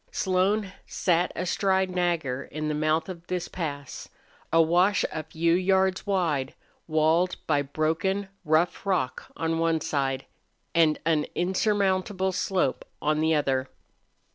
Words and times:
Slone 0.11 0.73
sat 0.87 1.31
astride 1.35 1.91
Nagger 1.91 2.45
in 2.45 2.69
the 2.69 2.73
mouth 2.73 3.07
of 3.07 3.27
this 3.27 3.47
pass 3.47 4.09
a 4.51 4.59
wash 4.59 5.05
a 5.11 5.21
few 5.21 5.53
yards 5.53 6.07
wide, 6.07 6.55
walled 6.87 7.35
by 7.45 7.61
broken, 7.61 8.27
rough 8.43 8.83
rock 8.83 9.31
on 9.37 9.59
one 9.59 9.79
side 9.79 10.25
and 10.73 10.97
an 11.05 11.27
insurmountable 11.35 12.31
slope 12.31 12.83
on 12.99 13.19
the 13.19 13.35
other. 13.35 13.69